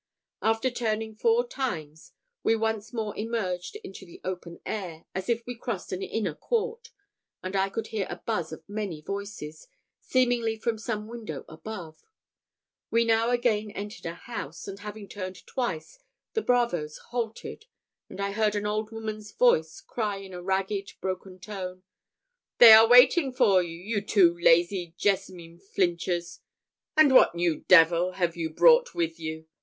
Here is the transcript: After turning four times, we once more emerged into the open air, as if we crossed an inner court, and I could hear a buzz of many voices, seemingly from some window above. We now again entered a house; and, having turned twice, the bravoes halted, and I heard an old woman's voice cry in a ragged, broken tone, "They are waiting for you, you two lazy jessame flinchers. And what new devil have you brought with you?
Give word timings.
After 0.41 0.71
turning 0.71 1.13
four 1.15 1.47
times, 1.47 2.11
we 2.41 2.55
once 2.55 2.91
more 2.91 3.15
emerged 3.15 3.75
into 3.83 4.03
the 4.03 4.19
open 4.23 4.59
air, 4.65 5.05
as 5.13 5.29
if 5.29 5.45
we 5.45 5.53
crossed 5.55 5.91
an 5.91 6.01
inner 6.01 6.33
court, 6.33 6.89
and 7.43 7.55
I 7.55 7.69
could 7.69 7.85
hear 7.89 8.07
a 8.09 8.15
buzz 8.15 8.51
of 8.51 8.67
many 8.67 9.01
voices, 9.01 9.67
seemingly 9.99 10.57
from 10.57 10.79
some 10.79 11.07
window 11.07 11.45
above. 11.47 12.01
We 12.89 13.05
now 13.05 13.29
again 13.29 13.69
entered 13.69 14.07
a 14.07 14.15
house; 14.15 14.67
and, 14.67 14.79
having 14.79 15.07
turned 15.07 15.45
twice, 15.45 15.99
the 16.33 16.41
bravoes 16.41 16.97
halted, 17.11 17.67
and 18.09 18.19
I 18.19 18.31
heard 18.31 18.55
an 18.55 18.65
old 18.65 18.89
woman's 18.91 19.31
voice 19.31 19.81
cry 19.81 20.15
in 20.15 20.33
a 20.33 20.41
ragged, 20.41 20.93
broken 20.99 21.37
tone, 21.39 21.83
"They 22.57 22.73
are 22.73 22.87
waiting 22.87 23.33
for 23.33 23.61
you, 23.61 23.77
you 23.77 24.01
two 24.01 24.35
lazy 24.35 24.95
jessame 24.97 25.59
flinchers. 25.59 26.39
And 26.97 27.13
what 27.13 27.35
new 27.35 27.57
devil 27.67 28.13
have 28.13 28.35
you 28.35 28.49
brought 28.49 28.95
with 28.95 29.19
you? 29.19 29.45